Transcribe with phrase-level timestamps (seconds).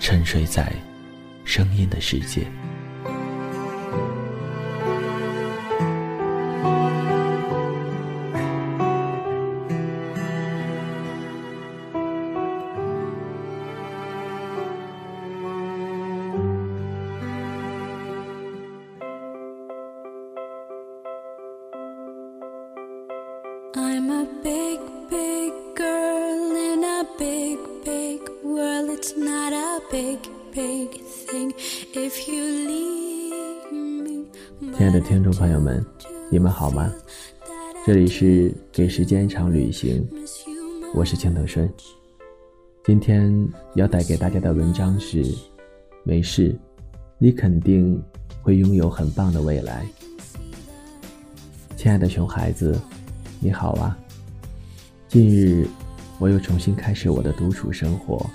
[0.00, 0.72] 沉睡在
[1.44, 2.46] 声音的世界。
[29.90, 30.00] 亲
[34.80, 35.82] 爱的听众朋友们，
[36.30, 36.92] 你们好吗？
[37.86, 40.06] 这里是给时间一场旅行，
[40.94, 41.72] 我是青藤顺。
[42.84, 43.32] 今天
[43.76, 45.24] 要带给大家的文章是：
[46.02, 46.54] 没事，
[47.16, 47.98] 你肯定
[48.42, 49.86] 会拥有很棒的未来。
[51.76, 52.78] 亲爱的熊孩子。
[53.40, 53.96] 你好啊，
[55.08, 55.66] 近日
[56.18, 58.28] 我又重新开始我的独处生活。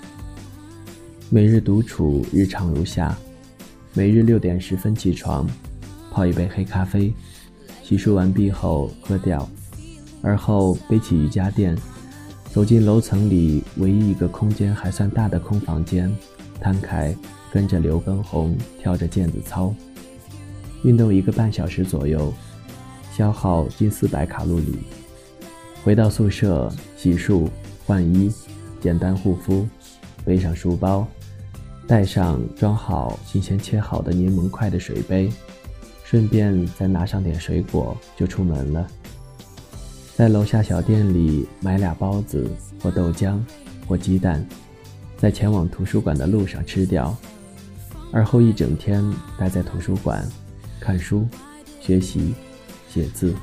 [1.34, 3.18] 每日独处日常如下：
[3.92, 5.44] 每日六点十分起床，
[6.12, 7.12] 泡一杯黑咖啡，
[7.82, 9.50] 洗漱完毕后喝掉，
[10.22, 11.76] 而后背起瑜伽垫，
[12.52, 16.08] 走进楼层里唯一一个空间还算大的空房间，
[16.60, 17.12] 摊开
[17.52, 19.74] 跟着刘畊宏跳着毽子操，
[20.84, 22.32] 运动一个半小时左右。
[23.10, 24.78] 消耗近四百卡路里。
[25.82, 27.48] 回到宿舍，洗漱、
[27.84, 28.32] 换衣，
[28.80, 29.66] 简单护肤，
[30.24, 31.04] 背上书包，
[31.86, 35.30] 带上装好新鲜切好的柠檬块的水杯，
[36.04, 38.86] 顺便再拿上点水果，就出门了。
[40.16, 42.50] 在楼下小店里买俩包子
[42.80, 43.38] 或豆浆
[43.86, 44.46] 或鸡蛋，
[45.18, 47.16] 在前往图书馆的路上吃掉。
[48.12, 49.04] 而后一整天
[49.38, 50.24] 待在图书馆，
[50.80, 51.26] 看书，
[51.80, 52.34] 学习。
[52.86, 53.34] 写字，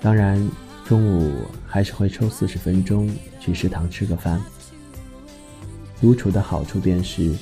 [0.00, 0.48] 当然，
[0.84, 1.32] 中午
[1.66, 3.10] 还是会抽四十分钟
[3.40, 4.40] 去食堂吃个饭。
[6.00, 7.34] 独处的好处便是，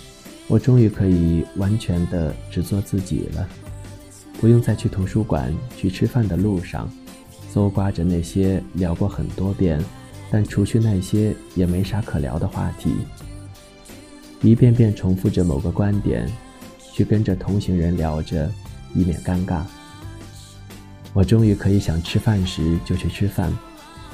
[0.48, 3.46] 我终于可以完全的只做自己了，
[4.40, 6.90] 不用再去图书馆去吃饭的路上，
[7.52, 9.82] 搜刮着那些聊过很多遍，
[10.30, 12.94] 但除去那些也没啥可聊的话题，
[14.40, 16.26] 一遍遍重复着某个观点，
[16.94, 18.50] 去跟着同行人聊着，
[18.94, 19.62] 以免尴尬。
[21.12, 23.52] 我终于可以想吃饭时就去吃饭，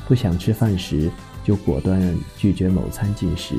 [0.06, 1.10] 不想吃饭时
[1.44, 3.54] 就果断拒绝某餐进食，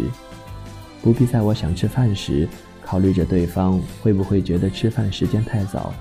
[1.03, 2.47] 不必在我想吃饭时
[2.81, 5.93] 考虑着对方会不会觉得吃饭时间太早，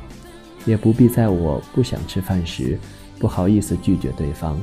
[0.64, 2.78] 也不必在我不想吃饭时
[3.18, 4.60] 不好意思拒绝对方，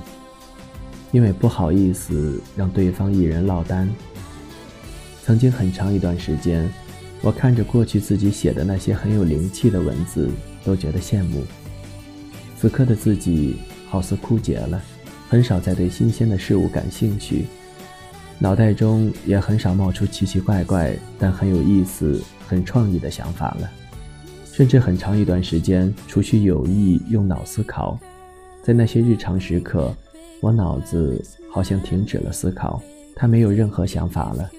[1.12, 3.90] 因为不好意思让对方一人落单。
[5.24, 6.68] 曾经很长一段时间，
[7.22, 10.30] 我看着过去自己写的那些很有灵气的文字，
[10.64, 11.44] 都觉得羡慕。
[12.58, 13.58] 此刻的自己
[13.90, 14.82] 好似枯竭了，
[15.30, 17.46] 很少再对新鲜的事物感兴趣，
[18.42, 23.70] 脑袋中也很少冒出奇奇怪怪但很有意思、很创意的想法了。
[24.46, 28.00] 甚至很长一段时间，除去有意用脑思考，
[28.64, 29.94] 在那些日常时刻，
[30.42, 31.22] 我脑子
[31.52, 32.82] 好像停止了思考，
[33.16, 34.50] 它没有任何想法了。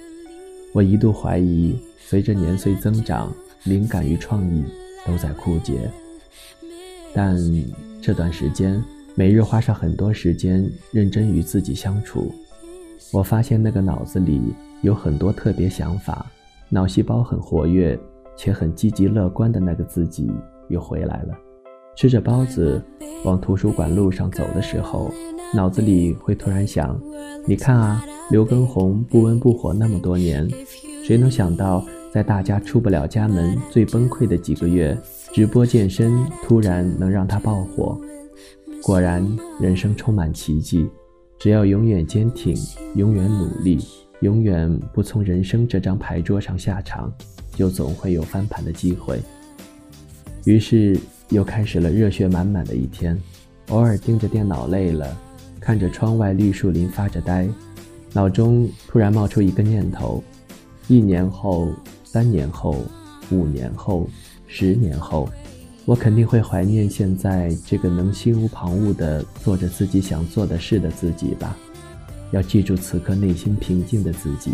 [0.73, 3.33] 我一度怀疑，随着年岁增长，
[3.65, 4.63] 灵感与创意
[5.07, 5.91] 都在枯竭。
[7.15, 7.37] 但
[8.01, 8.83] 这段时间，
[9.15, 12.35] 每日花上很多时间认真与自己相处，
[13.13, 14.41] 我发现那个脑子里
[14.83, 16.27] 有很多特别想法，
[16.69, 17.99] 脑细胞很活跃
[18.37, 20.31] 且很积极乐观的那个自己
[20.69, 21.35] 又回来了。
[21.97, 22.83] 吃着包子
[23.25, 25.11] 往图书馆路上走的时候，
[25.55, 26.99] 脑子里会突然想：
[27.47, 30.49] 你看啊，刘畊宏不温不火那么多年，
[31.05, 31.85] 谁能想到？
[32.13, 34.99] 在大家出不了家门、最崩溃的几个月，
[35.33, 36.13] 直播健身
[36.43, 37.97] 突然能让他爆火。
[38.83, 39.25] 果然，
[39.61, 40.91] 人生充满奇迹。
[41.41, 42.55] 只要永远坚挺，
[42.97, 43.83] 永远努力，
[44.21, 47.11] 永远不从人生这张牌桌上下场，
[47.55, 49.19] 就总会有翻盘的机会。
[50.45, 51.01] 于是
[51.31, 53.19] 又开始了热血满满的一天。
[53.69, 55.17] 偶尔盯着电脑累了，
[55.59, 57.49] 看着窗外绿树林发着呆，
[58.13, 60.23] 脑中突然冒出一个念头：
[60.89, 61.71] 一年后、
[62.05, 62.77] 三年后、
[63.31, 64.07] 五年后、
[64.47, 65.27] 十年后。
[65.87, 71.57] 我肯定会怀念现在这个能心无旁骛地做着自己想做的事的自己吧。
[72.31, 74.53] 要记住此刻内心平静的自己，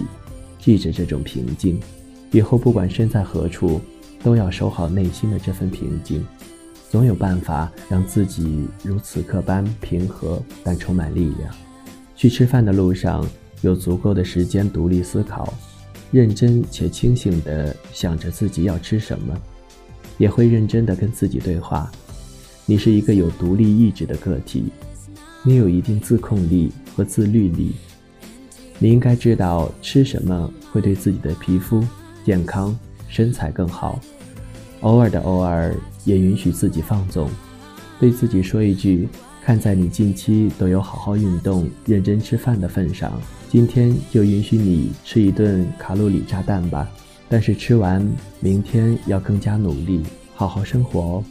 [0.59, 1.79] 记着这种平静，
[2.31, 3.81] 以后不管身在何处，
[4.23, 6.25] 都要守好内心的这份平静。
[6.89, 11.53] 总有办法让自己如此刻般平和，但充满力量。
[12.15, 13.29] 去吃饭的路上，
[13.61, 15.53] 有足够的时间独立思考，
[16.13, 19.37] 认真且清醒地想着自己要吃什么。
[20.19, 21.91] 也会认真的跟自己对话。
[22.65, 24.65] 你是一个有独立意志的个体，
[25.43, 27.73] 你有一定自控力和自律力。
[28.79, 31.83] 你应该知道吃什么会对自己的皮肤、
[32.25, 32.77] 健康、
[33.09, 33.99] 身材更好。
[34.81, 35.75] 偶尔的偶尔，
[36.05, 37.31] 也允许自己放纵，
[37.99, 39.09] 对自己说一句
[39.43, 43.19] ：“看在你近期都有好好运动、认真吃饭的份上，
[43.49, 46.87] 今天就允许你吃一顿卡路里炸弹吧。”
[47.29, 48.07] 但是吃完，
[48.41, 50.03] 明天要更加努力，
[50.35, 51.25] 好好生活哦。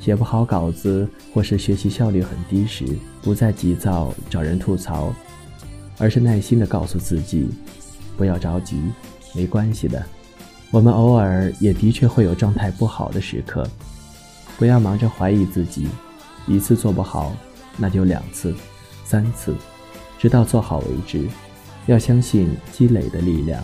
[0.00, 2.84] 写不好稿子或是学习效率很低时，
[3.22, 5.14] 不再急躁找人吐槽，
[5.98, 7.48] 而是耐心的告诉自己，
[8.16, 8.80] 不要着急，
[9.34, 10.04] 没关系的。
[10.70, 13.66] 我们偶尔也的确会有状态不好的时刻，
[14.58, 15.88] 不要忙着怀疑自己，
[16.46, 17.34] 一次做不好，
[17.76, 18.54] 那就两次、
[19.04, 19.54] 三次，
[20.18, 21.26] 直到做好为止。
[21.86, 23.62] 要相信积累的力量。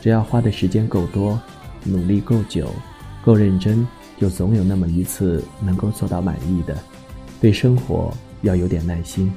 [0.00, 1.38] 只要花的时间够多，
[1.84, 2.72] 努力够久，
[3.24, 3.86] 够认真，
[4.18, 6.76] 就总有那么一次能够做到满意的。
[7.40, 8.12] 对生活
[8.42, 9.32] 要有点耐心。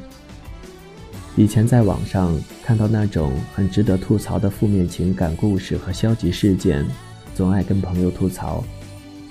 [1.36, 6.86] 以前在网上看到那种很值得吐槽的负面情感故事和消极事件，
[7.34, 8.64] 总爱跟朋友吐槽，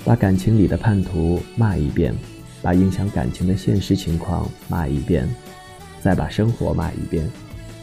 [0.05, 2.13] 把感情里的叛徒骂一遍，
[2.61, 5.33] 把影响感情的现实情况骂一遍，
[6.01, 7.31] 再把生活骂一遍，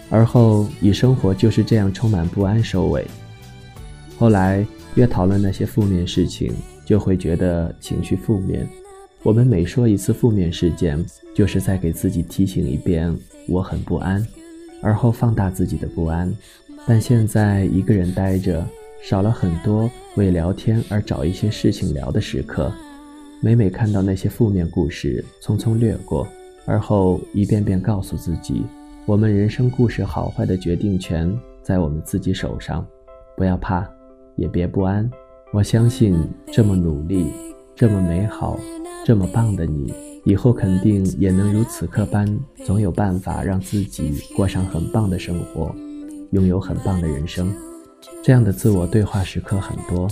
[0.09, 3.07] 而后以生活就是这样充满不安收尾。
[4.19, 8.67] 后来越讨论那些负面事情，就会觉得情绪负面。
[9.23, 13.17] 我们每说一次负面事件，就是在给自己提醒一遍
[13.47, 14.25] 我很不安，
[14.81, 16.29] 而后放大自己的不安。
[16.85, 18.65] 但现在一个人待着，
[19.01, 22.69] 少了很多为聊天而找一些事情聊的时刻。
[23.41, 26.27] 每每看到那些负面故事，匆匆掠过，
[26.65, 28.65] 而后一遍遍告诉自己：
[29.05, 31.33] 我们人生故事好坏的决定权
[31.63, 32.85] 在我们自己手上，
[33.37, 33.89] 不要怕。
[34.39, 35.09] 也别不安，
[35.51, 36.15] 我相信
[36.51, 37.27] 这么努力、
[37.75, 38.57] 这么美好、
[39.05, 39.93] 这么棒的你，
[40.23, 42.25] 以后肯定也能如此刻般，
[42.65, 45.75] 总有办法让自己过上很棒的生活，
[46.31, 47.53] 拥有很棒的人生。
[48.23, 50.07] 这样的自我对话时刻很多，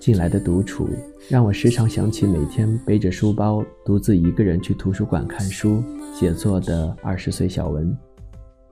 [0.00, 0.88] 近来的独处
[1.28, 5.84] 让我时常想起每天背着书包独自一个人去图书馆看书、
[6.14, 7.94] 写作的二十岁小文。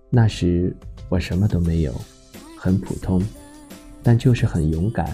[0.09, 0.75] 那时
[1.11, 1.93] 我什么都没有，
[2.57, 3.23] 很普通。
[4.05, 5.11] 但就是很勇敢，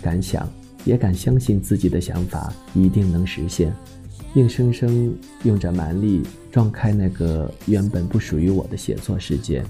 [0.00, 0.50] 敢想，
[0.86, 3.70] 也敢相信自己的想法一定能实现，
[4.34, 9.62] 硬生生用着蛮力撞开那个原本不属于我的写作世界。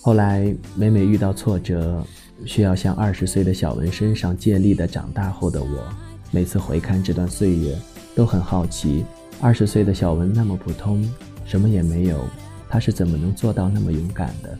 [0.00, 2.02] 后来每每遇到挫折，
[2.46, 5.86] 需要向二十岁的小文身上借力的长大后的我，
[6.30, 7.78] 每次回看这段岁月，
[8.14, 9.04] 都很好奇，
[9.42, 11.06] 二十岁的小文那么普通，
[11.44, 12.24] 什么也没有，
[12.66, 14.58] 他是怎么能做到那么勇敢的？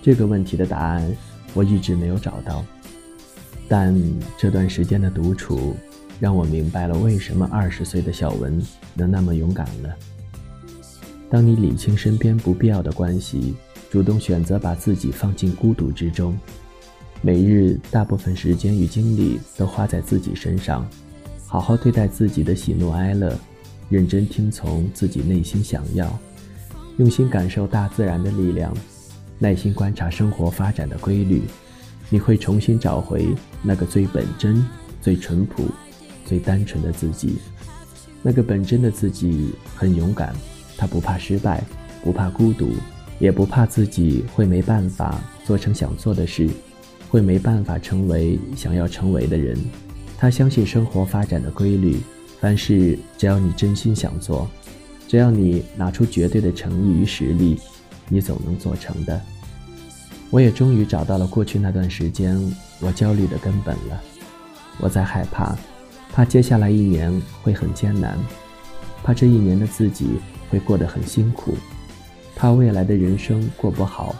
[0.00, 1.12] 这个问题的答案。
[1.54, 2.64] 我一直没有找到，
[3.68, 3.94] 但
[4.38, 5.76] 这段时间的独处，
[6.18, 8.60] 让我明白了为什么二十岁的小文
[8.94, 9.94] 能那么勇敢了。
[11.30, 13.54] 当你理清身边不必要的关系，
[13.90, 16.38] 主动选择把自己放进孤独之中，
[17.20, 20.86] 每日大部分时间与精力都花在自己身上，
[21.46, 23.38] 好好对待自己的喜怒哀乐，
[23.88, 26.18] 认真听从自己内心想要，
[26.98, 28.74] 用心感受大自然的力量。
[29.42, 31.42] 耐心观察生活发展的规律，
[32.08, 34.64] 你会重新找回那个最本真、
[35.00, 35.66] 最淳朴、
[36.24, 37.38] 最单纯的自己。
[38.22, 40.32] 那个本真的自己很勇敢，
[40.76, 41.60] 他不怕失败，
[42.04, 42.68] 不怕孤独，
[43.18, 46.48] 也不怕自己会没办法做成想做的事，
[47.10, 49.58] 会没办法成为想要成为的人。
[50.16, 51.98] 他相信生活发展的规律，
[52.40, 54.48] 凡事只要你真心想做，
[55.08, 57.58] 只要你拿出绝对的诚意与实力。
[58.08, 59.18] 你总能做成的。
[60.32, 62.40] 我也终于找到了过去那段时间
[62.80, 64.00] 我焦虑的根本了。
[64.80, 65.54] 我在害怕，
[66.10, 67.12] 怕接下来一年
[67.42, 68.18] 会很艰难，
[69.04, 70.06] 怕这一年的自己
[70.48, 71.54] 会过得很辛苦，
[72.34, 74.16] 怕未来的人生过不好，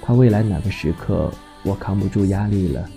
[0.00, 1.28] 怕未来哪个时刻
[1.64, 2.88] 我扛不住压力了，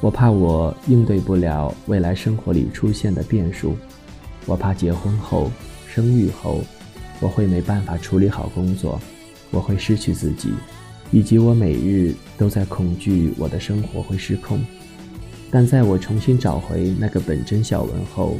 [0.00, 3.76] 我怕我应对不了未来生活里出现的变数，
[4.46, 5.48] 我怕结婚后、
[5.86, 6.60] 生育后，
[7.20, 9.00] 我会没办法处理好工作，
[9.52, 10.52] 我会失去自己，
[11.10, 14.64] 以及我每日都在恐惧我的生活会失控。
[15.50, 18.36] 但在我重新找回那个本真小文后，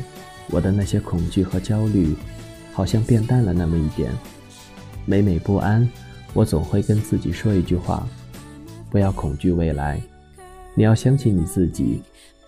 [0.51, 2.15] 我的那些恐惧和焦虑，
[2.73, 4.11] 好像变淡了那么一点。
[5.07, 5.89] 每每不安，
[6.33, 8.05] 我总会跟自己说一句话：
[8.91, 10.01] 不要恐惧未来。
[10.75, 12.03] 你要相信你自己，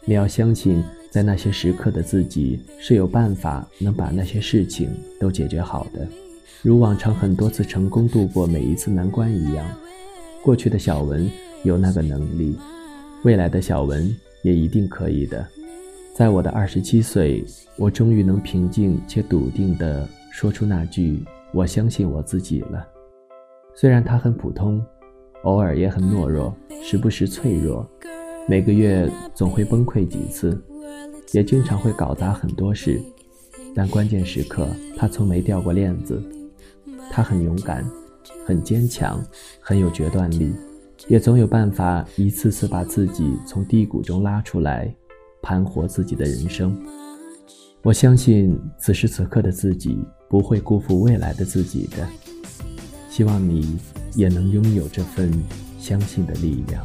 [0.05, 0.83] 你要相信，
[1.13, 6.09] 在那些时刻的自己是有办法能把那些事情都解决好的，
[6.63, 9.65] 如往常很多次成功度过每一次难关一样。
[10.47, 11.29] 过去的小文
[11.65, 12.57] 有那个能力，
[13.25, 15.45] 未来的小文也一定可以的。
[16.15, 17.45] 在我的二十七岁，
[17.76, 22.87] 我终于能平静且笃定地说出那句“我相信我自己了”。
[23.75, 24.81] 虽然他很普通，
[25.43, 27.85] 偶尔也很懦弱，时不时脆弱。
[28.49, 30.57] 每个月总会崩溃几次，
[31.33, 33.03] 也经常会搞砸很多事，
[33.75, 36.23] 但关键时刻他从没掉过链子。
[37.11, 37.85] 他很勇敢，
[38.47, 39.25] 很坚强，
[39.61, 40.52] 很有决断力，
[41.09, 44.95] 也总有办法一次次把自己从低谷中拉出来，
[45.42, 46.76] 盘活自己的人生。
[47.83, 52.09] 我相信此时此刻的自己不会辜负未来的自己的，
[53.09, 53.78] 希望你
[54.14, 55.30] 也能拥有这份
[55.78, 56.85] 相信的力量。